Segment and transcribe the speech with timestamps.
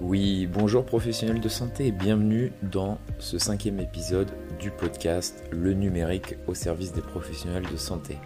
[0.00, 6.36] Oui, bonjour professionnels de santé et bienvenue dans ce cinquième épisode du podcast Le numérique
[6.46, 8.16] au service des professionnels de santé.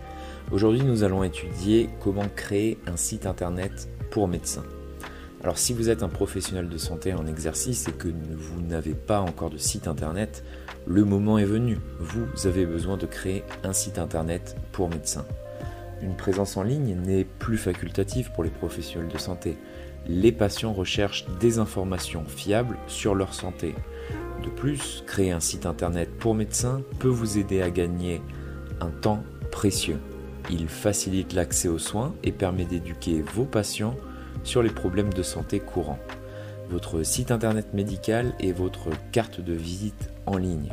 [0.51, 4.67] Aujourd'hui nous allons étudier comment créer un site internet pour médecins.
[5.43, 9.21] Alors si vous êtes un professionnel de santé en exercice et que vous n'avez pas
[9.21, 10.45] encore de site internet,
[10.87, 11.79] le moment est venu.
[11.99, 15.25] Vous avez besoin de créer un site internet pour médecins.
[16.03, 19.57] Une présence en ligne n'est plus facultative pour les professionnels de santé
[20.07, 23.75] les patients recherchent des informations fiables sur leur santé.
[24.43, 28.21] De plus, créer un site internet pour médecins peut vous aider à gagner
[28.81, 29.99] un temps précieux.
[30.51, 33.97] Il facilite l'accès aux soins et permet d'éduquer vos patients
[34.43, 36.01] sur les problèmes de santé courants.
[36.69, 40.71] Votre site internet médical est votre carte de visite en ligne.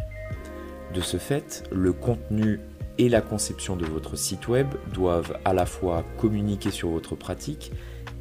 [0.93, 2.59] De ce fait, le contenu
[2.97, 7.71] et la conception de votre site web doivent à la fois communiquer sur votre pratique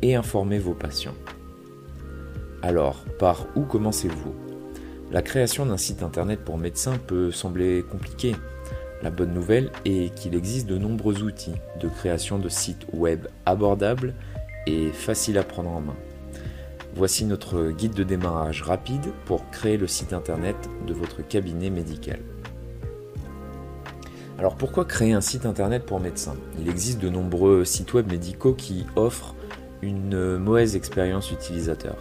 [0.02, 1.15] et informer vos patients.
[2.62, 4.34] Alors, par où commencez-vous?
[5.11, 8.37] La création d'un site internet pour médecins peut sembler compliquée.
[9.02, 14.15] La bonne nouvelle est qu'il existe de nombreux outils de création de sites web abordables
[14.66, 15.96] et faciles à prendre en main.
[16.95, 22.18] Voici notre guide de démarrage rapide pour créer le site internet de votre cabinet médical.
[24.37, 26.37] Alors pourquoi créer un site internet pour médecins?
[26.60, 29.35] Il existe de nombreux sites web médicaux qui offrent
[29.82, 31.96] une mauvaise expérience utilisateur.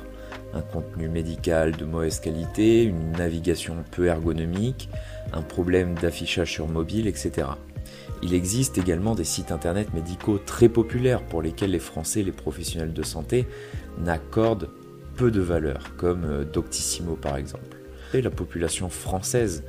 [0.53, 4.89] Un contenu médical de mauvaise qualité, une navigation peu ergonomique,
[5.33, 7.47] un problème d'affichage sur mobile, etc.
[8.23, 12.93] Il existe également des sites internet médicaux très populaires pour lesquels les Français les professionnels
[12.93, 13.47] de santé
[13.99, 14.69] n'accordent
[15.15, 17.77] peu de valeur, comme euh, Doctissimo par exemple.
[18.13, 19.63] Et la population française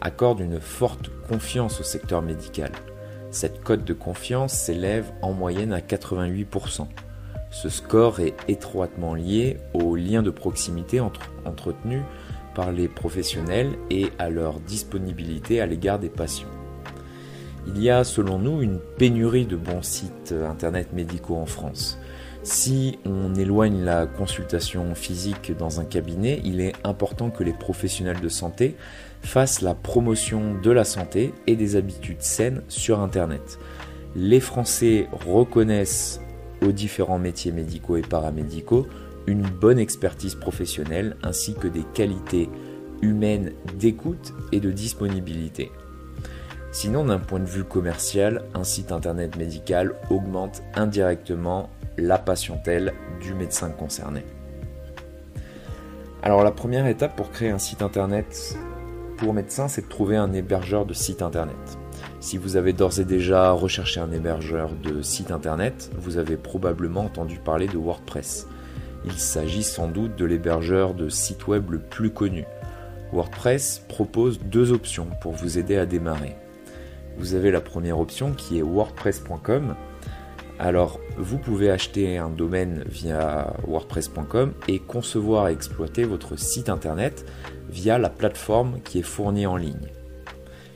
[0.00, 2.70] accorde une forte confiance au secteur médical.
[3.30, 6.86] Cette cote de confiance s'élève en moyenne à 88%.
[7.50, 12.02] Ce score est étroitement lié aux liens de proximité entretenus
[12.54, 16.48] par les professionnels et à leur disponibilité à l'égard des patients.
[17.66, 21.98] Il y a selon nous une pénurie de bons sites internet médicaux en France.
[22.42, 28.20] Si on éloigne la consultation physique dans un cabinet, il est important que les professionnels
[28.20, 28.76] de santé
[29.20, 33.58] fassent la promotion de la santé et des habitudes saines sur Internet.
[34.16, 36.20] Les Français reconnaissent
[36.62, 38.86] aux différents métiers médicaux et paramédicaux
[39.26, 42.48] une bonne expertise professionnelle ainsi que des qualités
[43.02, 45.70] humaines d'écoute et de disponibilité.
[46.72, 53.34] Sinon, d'un point de vue commercial, un site internet médical augmente indirectement la patientèle du
[53.34, 54.24] médecin concerné.
[56.22, 58.56] Alors la première étape pour créer un site internet
[59.16, 61.56] pour médecin, c'est de trouver un hébergeur de site internet.
[62.20, 67.00] Si vous avez d'ores et déjà recherché un hébergeur de site internet, vous avez probablement
[67.00, 68.46] entendu parler de WordPress.
[69.06, 72.44] Il s'agit sans doute de l'hébergeur de site web le plus connu.
[73.14, 76.36] WordPress propose deux options pour vous aider à démarrer.
[77.16, 79.74] Vous avez la première option qui est wordpress.com.
[80.58, 87.24] Alors, vous pouvez acheter un domaine via wordpress.com et concevoir et exploiter votre site internet
[87.70, 89.88] via la plateforme qui est fournie en ligne.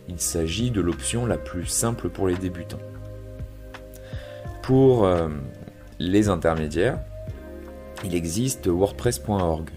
[0.09, 2.79] Il s'agit de l'option la plus simple pour les débutants.
[4.63, 5.29] Pour euh,
[5.99, 6.99] les intermédiaires,
[8.05, 9.71] il existe WordPress.org.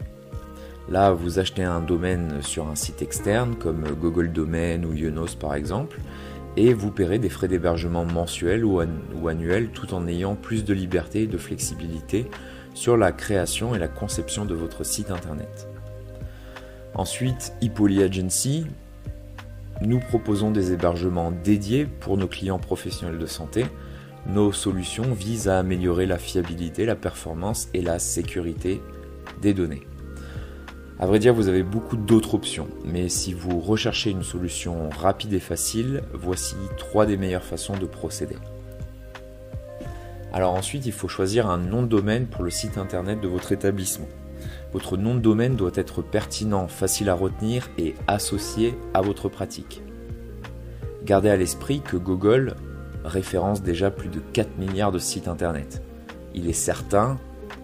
[0.90, 5.56] Là, vous achetez un domaine sur un site externe comme Google Domain ou Yonos par
[5.56, 6.00] exemple,
[6.56, 8.80] et vous paierez des frais d'hébergement mensuels ou,
[9.28, 12.30] annuels tout en ayant plus de liberté et de flexibilité
[12.74, 15.68] sur la création et la conception de votre site internet.
[16.94, 18.66] Ensuite, ePoly Agency
[19.82, 23.66] nous proposons des hébergements dédiés pour nos clients professionnels de santé.
[24.28, 28.82] Nos solutions visent à améliorer la fiabilité, la performance et la sécurité
[29.42, 29.84] des données.
[31.00, 35.34] À vrai dire, vous avez beaucoup d'autres options, mais si vous recherchez une solution rapide
[35.34, 38.38] et facile, voici trois des meilleures façons de procéder.
[40.34, 43.52] Alors ensuite, il faut choisir un nom de domaine pour le site internet de votre
[43.52, 44.08] établissement.
[44.74, 49.82] Votre nom de domaine doit être pertinent, facile à retenir et associé à votre pratique.
[51.06, 52.56] Gardez à l'esprit que Google
[53.06, 55.82] référence déjà plus de 4 milliards de sites internet.
[56.34, 57.18] Il est certain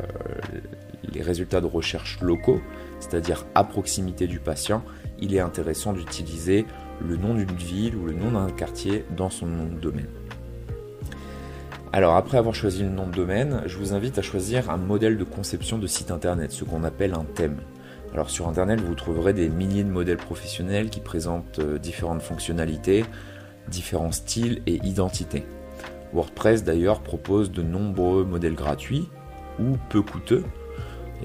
[1.11, 2.61] les résultats de recherche locaux,
[2.99, 4.83] c'est-à-dire à proximité du patient,
[5.19, 6.65] il est intéressant d'utiliser
[7.07, 10.09] le nom d'une ville ou le nom d'un quartier dans son nom de domaine.
[11.93, 15.17] Alors après avoir choisi le nom de domaine, je vous invite à choisir un modèle
[15.17, 17.57] de conception de site internet, ce qu'on appelle un thème.
[18.13, 23.05] Alors sur internet, vous trouverez des milliers de modèles professionnels qui présentent euh, différentes fonctionnalités,
[23.69, 25.45] différents styles et identités.
[26.13, 29.07] WordPress d'ailleurs propose de nombreux modèles gratuits
[29.59, 30.43] ou peu coûteux.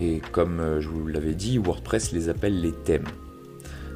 [0.01, 3.07] Et comme euh, je vous l'avais dit, WordPress les appelle les thèmes.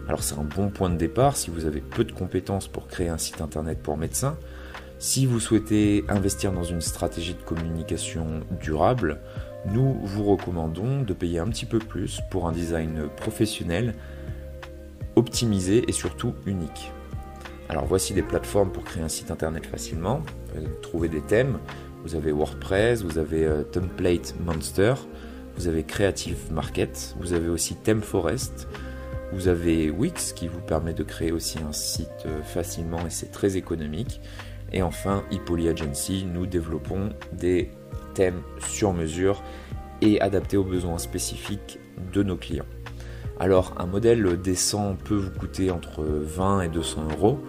[0.08, 3.08] Alors c'est un bon point de départ si vous avez peu de compétences pour créer
[3.08, 4.37] un site internet pour médecins,
[4.98, 9.20] si vous souhaitez investir dans une stratégie de communication durable,
[9.67, 13.95] nous vous recommandons de payer un petit peu plus pour un design professionnel,
[15.17, 16.93] optimisé et surtout unique.
[17.69, 20.23] Alors voici des plateformes pour créer un site internet facilement,
[20.55, 21.59] vous trouver des thèmes,
[22.03, 24.95] vous avez WordPress, vous avez euh, Template Monster,
[25.57, 28.67] vous avez Creative Market, vous avez aussi ThemeForest,
[29.33, 33.31] vous avez Wix qui vous permet de créer aussi un site euh, facilement et c'est
[33.31, 34.21] très économique.
[34.73, 37.71] Et enfin, ePoly Agency, nous développons des
[38.58, 39.43] sur mesure
[40.00, 41.78] et adaptés aux besoins spécifiques
[42.12, 42.67] de nos clients.
[43.38, 47.40] Alors, un modèle décent peut vous coûter entre 20 et 200 euros,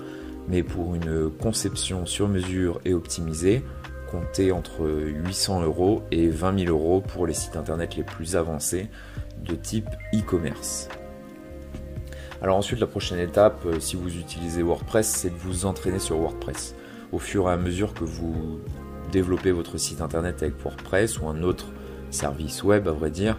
[0.47, 3.63] mais pour une conception sur mesure et optimisée,
[4.09, 8.87] comptez entre 800 euros et 20 000 euros pour les sites internet les plus avancés
[9.43, 10.89] de type e-commerce.
[12.41, 16.17] Alors ensuite, la prochaine étape, euh, si vous utilisez WordPress, c'est de vous entraîner sur
[16.17, 16.75] WordPress
[17.11, 18.59] au fur et à mesure que vous
[19.11, 21.67] développez votre site internet avec WordPress ou un autre
[22.09, 23.37] service web, à vrai dire,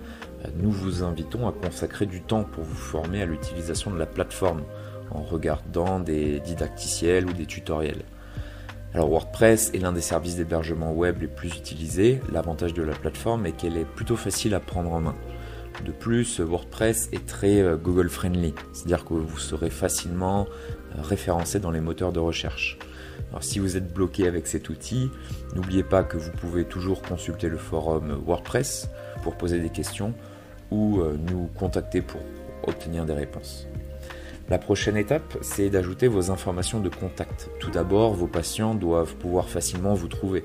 [0.57, 4.63] nous vous invitons à consacrer du temps pour vous former à l'utilisation de la plateforme
[5.11, 8.03] en regardant des didacticiels ou des tutoriels.
[8.95, 12.21] Alors WordPress est l'un des services d'hébergement web les plus utilisés.
[12.31, 15.17] L'avantage de la plateforme est qu'elle est plutôt facile à prendre en main.
[15.87, 20.47] De plus, WordPress est très euh, Google friendly, c'est-à-dire que vous serez facilement
[20.97, 22.79] euh, référencé dans les moteurs de recherche.
[23.31, 25.11] Alors si vous êtes bloqué avec cet outil,
[25.55, 28.89] n'oubliez pas que vous pouvez toujours consulter le forum WordPress
[29.23, 30.15] pour poser des questions
[30.71, 32.21] ou euh, nous contacter pour
[32.67, 33.67] obtenir des réponses.
[34.49, 37.49] La prochaine étape, c'est d'ajouter vos informations de contact.
[37.61, 40.45] Tout d'abord, vos patients doivent pouvoir facilement vous trouver.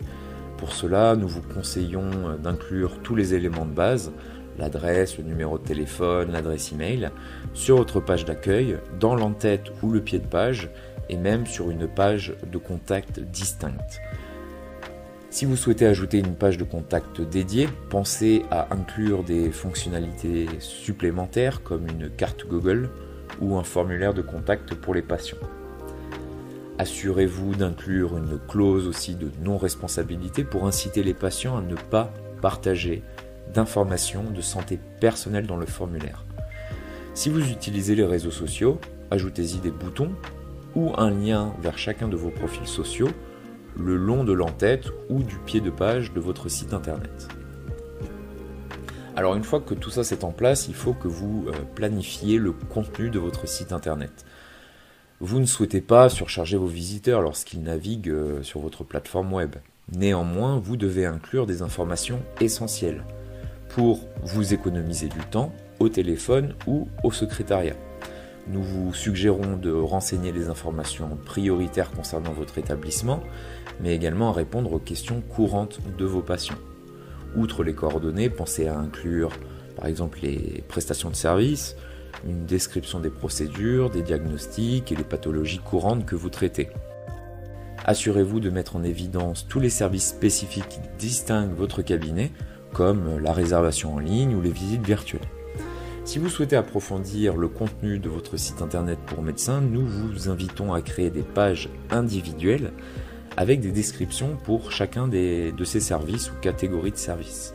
[0.57, 4.11] Pour cela, nous vous conseillons euh, d'inclure tous les éléments de base,
[4.57, 7.09] l'adresse, le numéro de téléphone, l'adresse email,
[7.53, 10.69] sur votre page d'accueil, dans l'entête ou le pied de page,
[11.09, 14.01] et même sur une page de contact distincte.
[15.29, 21.61] Si vous souhaitez ajouter une page de contact dédiée, pensez à inclure des fonctionnalités supplémentaires
[21.63, 22.89] comme une carte Google
[23.41, 25.37] ou un formulaire de contact pour les patients.
[26.79, 32.11] Assurez-vous d'inclure une clause aussi de non-responsabilité pour inciter les patients à ne pas
[32.41, 33.03] partager
[33.53, 36.23] d'informations de santé personnelle dans le formulaire.
[37.13, 38.79] Si vous utilisez les réseaux sociaux,
[39.11, 40.11] ajoutez-y des boutons
[40.75, 43.09] ou un lien vers chacun de vos profils sociaux
[43.79, 47.27] le long de l'entête ou du pied de page de votre site internet.
[49.15, 52.37] Alors une fois que tout ça c'est en place, il faut que vous euh, planifiez
[52.37, 54.25] le contenu de votre site internet.
[55.19, 59.55] Vous ne souhaitez pas surcharger vos visiteurs lorsqu'ils naviguent euh, sur votre plateforme web.
[59.91, 63.03] Néanmoins, vous devez inclure des informations essentielles
[63.69, 67.75] pour vous économiser du temps au téléphone ou au secrétariat.
[68.49, 73.21] Nous vous suggérons de renseigner les informations prioritaires concernant votre établissement,
[73.81, 76.57] mais également à répondre aux questions courantes de vos patients.
[77.35, 79.31] Outre les coordonnées, pensez à inclure
[79.75, 81.75] par exemple les prestations de services,
[82.25, 86.69] une description des procédures, des diagnostics et les pathologies courantes que vous traitez.
[87.85, 92.31] Assurez-vous de mettre en évidence tous les services spécifiques qui distinguent votre cabinet,
[92.73, 95.21] comme la réservation en ligne ou les visites virtuelles.
[96.07, 100.73] Si vous souhaitez approfondir le contenu de votre site internet pour médecins, nous vous invitons
[100.73, 102.71] à créer des pages individuelles
[103.35, 107.51] avec des descriptions pour chacun de ces services ou catégories de services.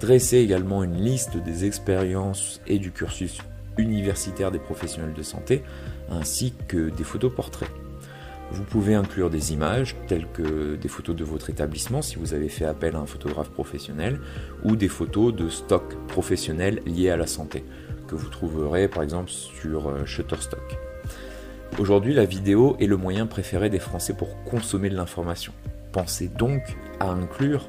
[0.00, 3.36] Dressez également une liste des expériences et du cursus
[3.76, 5.62] universitaire des professionnels de santé,
[6.10, 7.68] ainsi que des photos portraits.
[8.50, 12.48] Vous pouvez inclure des images telles que des photos de votre établissement si vous avez
[12.48, 14.20] fait appel à un photographe professionnel
[14.64, 17.64] ou des photos de stock professionnels liés à la santé
[18.08, 20.78] que vous trouverez par exemple sur euh, Shutterstock.
[21.78, 25.52] Aujourd'hui, la vidéo est le moyen préféré des Français pour consommer de l'information.
[25.92, 26.62] Pensez donc
[26.98, 27.68] à inclure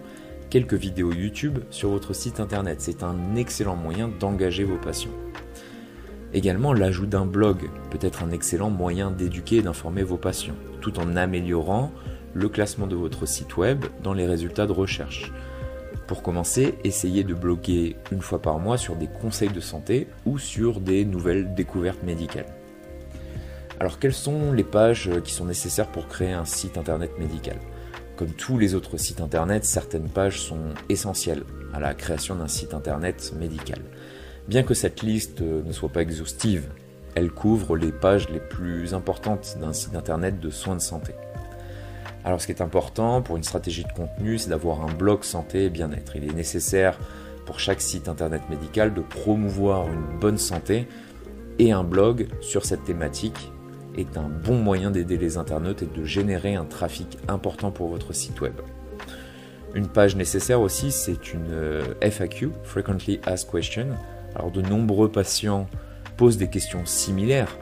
[0.50, 2.82] quelques vidéos YouTube sur votre site internet.
[2.82, 5.12] C'est un excellent moyen d'engager vos patients.
[6.34, 11.00] Également, l'ajout d'un blog peut être un excellent moyen d'éduquer et d'informer vos patients, tout
[11.00, 11.92] en améliorant
[12.34, 15.32] le classement de votre site web dans les résultats de recherche.
[16.08, 20.40] Pour commencer, essayez de bloguer une fois par mois sur des conseils de santé ou
[20.40, 22.48] sur des nouvelles découvertes médicales.
[23.80, 27.58] Alors quelles sont les pages qui sont nécessaires pour créer un site internet médical?
[28.16, 31.44] Comme tous les autres sites internet, certaines pages sont essentielles
[31.74, 33.80] à la création d'un site internet médical.
[34.48, 36.70] Bien que cette liste ne soit pas exhaustive,
[37.16, 41.14] elle couvre les pages les plus importantes d'un site internet de soins de santé.
[42.24, 45.66] Alors ce qui est important pour une stratégie de contenu, c'est d'avoir un blog santé
[45.66, 46.16] et bien-être.
[46.16, 46.98] Il est nécessaire
[47.46, 50.88] pour chaque site internet médical de promouvoir une bonne santé
[51.58, 53.52] et un blog sur cette thématique
[53.98, 58.14] est un bon moyen d'aider les internautes et de générer un trafic important pour votre
[58.14, 58.54] site web.
[59.76, 63.88] Une page nécessaire aussi, c'est une euh, FAQ, Frequently Asked Question,
[64.36, 65.68] alors de nombreux patients
[66.20, 67.58] posent des questions similaires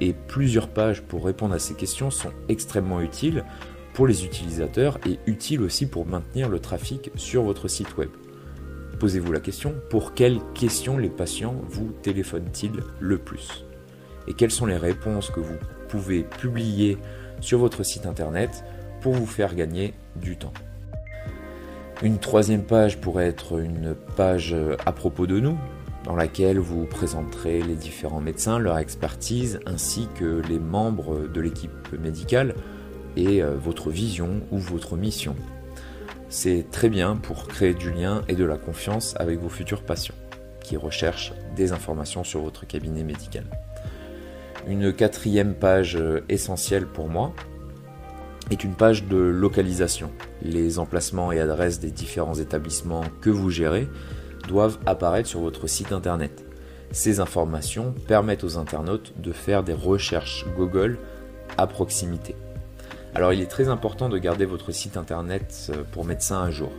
[0.00, 3.44] et plusieurs pages pour répondre à ces questions sont extrêmement utiles
[3.94, 8.10] pour les utilisateurs et utiles aussi pour maintenir le trafic sur votre site web.
[8.98, 13.64] Posez-vous la question, pour quelles questions les patients vous téléphonent-ils le plus?
[14.26, 16.98] Et quelles sont les réponses que vous pouvez publier
[17.40, 18.64] sur votre site internet
[19.02, 20.52] pour vous faire gagner du temps?
[22.02, 25.56] Une troisième page pourrait être une page à propos de nous,
[26.04, 31.92] dans laquelle vous présenterez les différents médecins, leur expertise, ainsi que les membres de l'équipe
[31.98, 32.54] médicale
[33.16, 35.36] et euh, votre vision ou votre mission.
[36.28, 40.14] C'est très bien pour créer du lien et de la confiance avec vos futurs patients
[40.62, 43.44] qui recherchent des informations sur votre cabinet médical.
[44.68, 47.32] Une quatrième page euh, essentielle pour moi
[48.50, 50.10] est une page de localisation.
[50.42, 53.88] Les emplacements et adresses des différents établissements que vous gérez
[54.50, 56.44] doivent apparaître sur votre site internet.
[56.90, 60.98] Ces informations permettent aux internautes de faire des recherches Google
[61.56, 62.34] à proximité.
[63.14, 66.72] Alors il est très important de garder votre site internet euh, pour médecin à jour.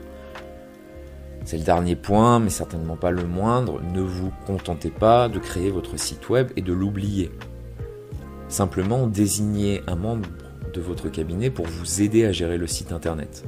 [1.45, 3.81] C'est le dernier point, mais certainement pas le moindre.
[3.81, 7.31] Ne vous contentez pas de créer votre site web et de l'oublier.
[8.49, 10.27] Simplement désignez un membre
[10.73, 13.45] de votre cabinet pour vous aider à gérer le site internet.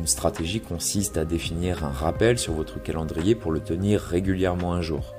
[0.00, 4.80] Une stratégie consiste à définir un rappel sur votre calendrier pour le tenir régulièrement un
[4.80, 5.14] jour.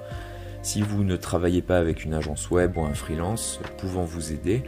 [0.63, 4.63] Si vous ne travaillez pas avec une agence web ou un freelance pouvant vous aider,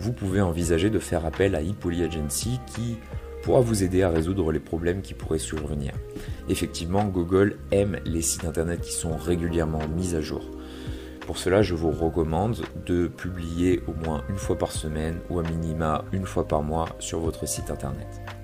[0.00, 2.96] vous pouvez envisager de faire appel à ePoly Agency qui
[3.42, 5.92] pourra vous aider à résoudre les problèmes qui pourraient survenir.
[6.48, 10.48] Effectivement, Google aime les sites internet qui sont régulièrement mis à jour.
[11.26, 15.42] Pour cela, je vous recommande de publier au moins une fois par semaine ou à
[15.42, 18.37] minima une fois par mois sur votre site internet.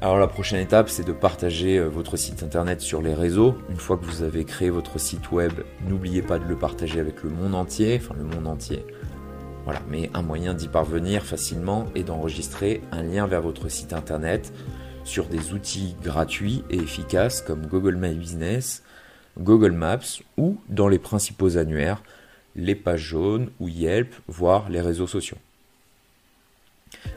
[0.00, 3.56] Alors la prochaine étape, c'est de partager euh, votre site internet sur les réseaux.
[3.70, 5.52] Une fois que vous avez créé votre site web,
[5.88, 8.84] n'oubliez pas de le partager avec le monde entier, enfin le monde entier.
[9.64, 14.52] Voilà, mais un moyen d'y parvenir facilement est d'enregistrer un lien vers votre site internet
[15.04, 18.82] sur des outils gratuits et efficaces comme Google My Business,
[19.38, 22.02] Google Maps ou dans les principaux annuaires,
[22.56, 25.38] les pages jaunes ou Yelp, voire les réseaux sociaux.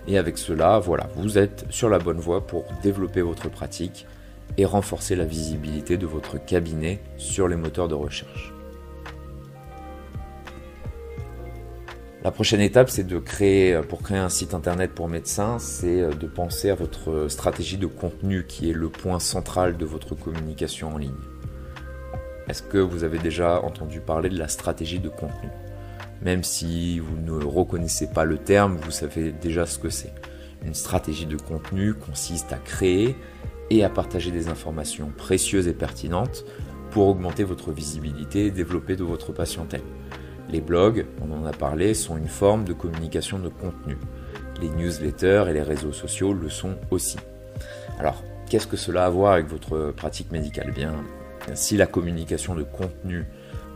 [0.08, 0.80] Et avec cela,
[1.16, 4.06] vous êtes sur la bonne voie pour développer votre pratique
[4.58, 8.54] et renforcer la visibilité de votre cabinet sur les moteurs de recherche.
[12.24, 16.28] La prochaine étape, c'est de créer, pour créer un site internet pour médecins, c'est de
[16.28, 20.98] penser à votre stratégie de contenu qui est le point central de votre communication en
[20.98, 21.14] ligne.
[22.50, 25.50] Est-ce que vous avez déjà entendu parler de la stratégie de contenu?
[26.28, 30.14] Même si vous ne reconnaissez pas le terme, vous savez déjà ce que c'est.
[30.66, 33.16] Une stratégie de contenu consiste à créer
[33.70, 36.44] et à partager des informations précieuses et pertinentes
[36.92, 39.84] pour augmenter votre visibilité et développer de votre patientèle.
[40.50, 43.96] Les blogs, on en a parlé, sont une forme de communication de contenu.
[44.62, 47.16] Les newsletters et les réseaux sociaux le sont aussi.
[48.00, 50.68] Alors, qu'est-ce que cela a à voir avec votre pratique médicale?
[50.72, 50.94] Eh Bien,
[51.54, 53.24] si la communication de contenu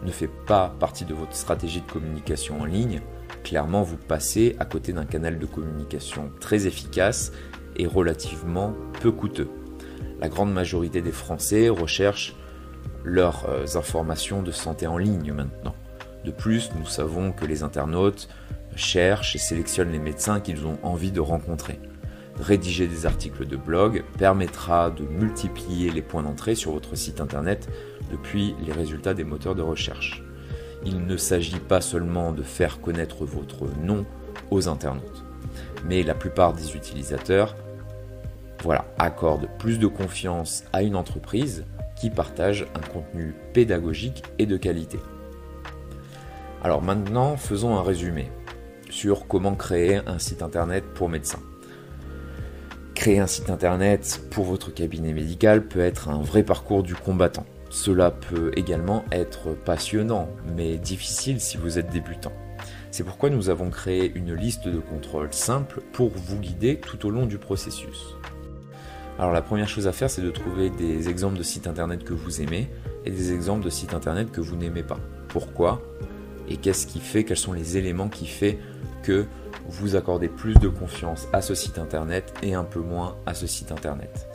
[0.04, 3.02] ne fait pas partie de votre stratégie de communication en ligne,
[3.44, 7.32] clairement vous passez à côté d'un canal de communication très efficace
[7.76, 9.50] et relativement peu coûteux.
[10.20, 12.36] La grande majorité des Français recherchent
[13.04, 15.76] leurs euh, informations de santé en ligne maintenant.
[16.26, 18.30] De plus, nous savons que les internautes
[18.76, 21.80] cherchent et sélectionnent les médecins qu'ils ont envie de rencontrer.
[22.40, 27.68] Rédiger des articles de blog permettra de multiplier les points d'entrée sur votre site internet
[28.12, 30.24] depuis les résultats des moteurs de recherche.
[30.84, 34.06] Il ne s'agit pas seulement de faire connaître votre nom
[34.50, 35.24] aux internautes,
[35.86, 37.56] mais la plupart des utilisateurs
[38.98, 41.66] accordent plus de confiance à une entreprise
[41.96, 45.00] qui partage un contenu pédagogique et de qualité.
[46.64, 48.32] Alors maintenant, faisons un résumé
[48.90, 51.42] sur comment créer un site internet pour médecins.
[52.94, 57.46] Créer un site internet pour votre cabinet médical peut être un vrai parcours du combattant.
[57.72, 62.34] Cela peut également être passionnant, mais difficile si vous êtes débutant.
[62.92, 67.10] C'est pourquoi nous avons créé une liste de contrôles simple pour vous guider tout au
[67.10, 68.18] long du processus.
[69.18, 72.14] Alors la première chose à faire, c'est de trouver des exemples de sites internet que
[72.14, 72.70] vous aimez
[73.06, 75.00] et des exemples de sites internet que vous n'aimez pas.
[75.30, 75.82] Pourquoi
[76.50, 78.58] Et qu'est-ce qui fait Quels sont les éléments qui font
[79.02, 79.26] que
[79.70, 83.48] vous accordez plus de confiance à ce site internet et un peu moins à ce
[83.48, 84.28] site internet?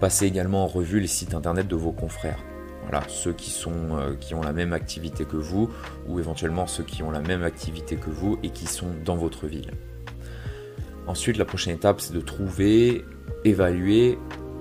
[0.00, 2.42] Passez également en revue les sites internet de vos confrères.
[2.82, 3.34] Voilà, ceux
[3.66, 5.70] euh, qui ont la même activité que vous,
[6.06, 9.46] ou éventuellement ceux qui ont la même activité que vous et qui sont dans votre
[9.46, 9.70] ville.
[11.06, 13.04] Ensuite, la prochaine étape, c'est de trouver,
[13.44, 14.18] évaluer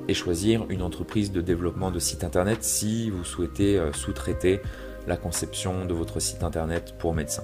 [0.07, 4.61] et choisir une entreprise de développement de site internet si vous souhaitez euh, sous-traiter
[5.07, 7.43] la conception de votre site internet pour médecins.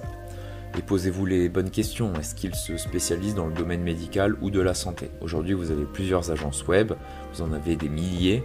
[0.76, 2.12] Et posez-vous les bonnes questions.
[2.14, 5.10] Est-ce qu'ils se spécialisent dans le domaine médical ou de la santé?
[5.20, 6.92] Aujourd'hui, vous avez plusieurs agences web,
[7.32, 8.44] vous en avez des milliers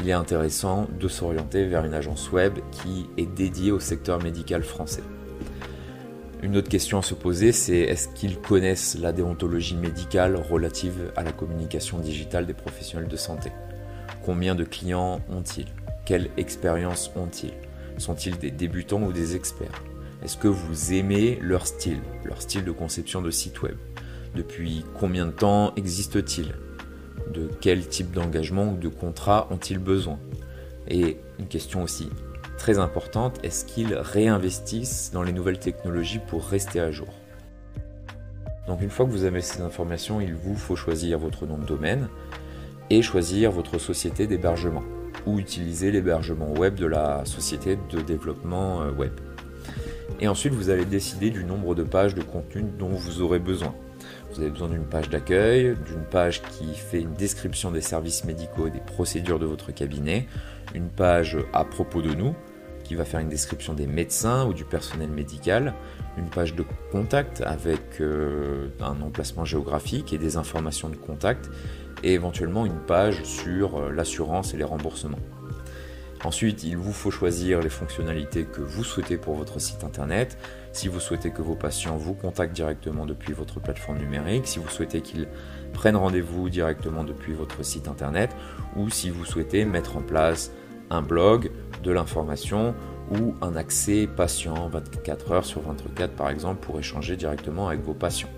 [0.00, 4.62] il est intéressant de s'orienter vers une agence web qui est dédiée au secteur médical
[4.62, 5.02] français.
[6.42, 11.22] Une autre question à se poser, c'est est-ce qu'ils connaissent la déontologie médicale relative à
[11.22, 13.50] la communication digitale des professionnels de santé?
[14.22, 15.72] Combien de clients ont-ils?
[16.04, 17.54] Quelle expérience ont-ils?
[17.96, 19.82] Sont-ils des débutants ou des experts?
[20.22, 23.76] Est-ce que vous aimez leur style, leur style de conception de site web?
[24.34, 26.54] Depuis combien de temps existe-t-il?
[27.32, 30.18] De quel type d'engagement ou de contrat ont-ils besoin
[30.88, 32.08] Et une question aussi
[32.58, 37.08] très importante, est-ce qu'ils réinvestissent dans les nouvelles technologies pour rester à jour?
[38.66, 41.66] Donc une fois que vous avez ces informations, il vous faut choisir votre nom de
[41.66, 42.08] domaine
[42.90, 44.82] et choisir votre société d'hébergement
[45.26, 49.12] ou utiliser l'hébergement web de la société de développement euh, web.
[50.20, 53.74] Et ensuite, vous allez décider du nombre de pages de contenu dont vous aurez besoin.
[54.34, 58.66] Vous avez besoin d'une page d'accueil, d'une page qui fait une description des services médicaux
[58.66, 60.26] et des procédures de votre cabinet,
[60.74, 62.34] une page à propos de nous,
[62.82, 65.72] qui va faire une description des médecins ou du personnel médical,
[66.18, 71.48] une page de contact avec euh, un emplacement géographique et des informations de contact,
[72.02, 75.20] et éventuellement une page sur euh, l'assurance et les remboursements.
[76.24, 80.38] Ensuite, il vous faut choisir les fonctionnalités que vous souhaitez pour votre site internet.
[80.74, 84.68] Si vous souhaitez que vos patients vous contactent directement depuis votre plateforme numérique, si vous
[84.68, 85.28] souhaitez qu'ils
[85.72, 88.34] prennent rendez-vous directement depuis votre site internet,
[88.74, 90.50] ou si vous souhaitez mettre en place
[90.90, 91.52] un blog,
[91.84, 92.74] de l'information
[93.12, 97.94] ou un accès patient 24 heures sur 24 par exemple pour échanger directement avec vos
[97.94, 98.30] patients.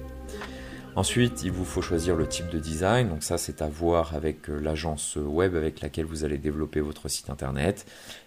[0.95, 3.09] Ensuite, il vous faut choisir le type de design.
[3.09, 7.09] Donc ça, c'est à voir avec euh, l'agence web avec laquelle vous allez développer votre
[7.09, 7.85] site internet.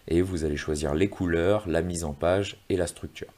[0.08, 3.34] Et vous allez choisir les couleurs, la mise en page et la structure.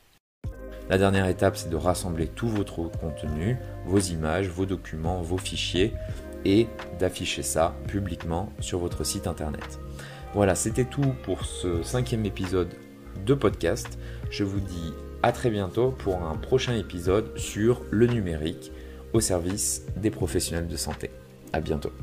[0.92, 5.94] La dernière étape, c'est de rassembler tout votre contenu, vos images, vos documents, vos fichiers
[6.44, 6.68] et
[7.00, 9.80] d'afficher ça publiquement sur votre site internet.
[10.34, 12.76] Voilà, c'était tout pour ce cinquième épisode
[13.26, 13.98] de podcast.
[14.30, 18.74] Je vous dis à très bientôt pour un prochain épisode sur le numérique
[19.14, 21.10] au service des professionnels de santé.
[21.54, 21.94] À bientôt.